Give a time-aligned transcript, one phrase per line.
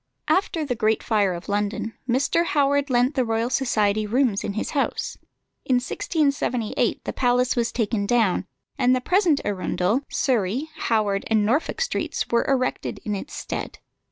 [0.27, 2.43] After the Great Fire of London, Mr.
[2.43, 5.15] Howard lent the Royal Society rooms in his house.
[5.63, 8.47] In 1678 the palace was taken down,
[8.79, 13.77] and the present Arundel, Surrey, Howard, and Norfolk streets were erected in its stead.